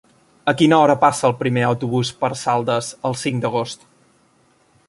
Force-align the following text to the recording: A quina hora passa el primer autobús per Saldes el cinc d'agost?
A 0.51 0.53
quina 0.61 0.79
hora 0.85 0.95
passa 1.03 1.27
el 1.29 1.35
primer 1.43 1.67
autobús 1.67 2.13
per 2.23 2.31
Saldes 2.45 2.93
el 3.11 3.19
cinc 3.25 3.41
d'agost? 3.45 3.91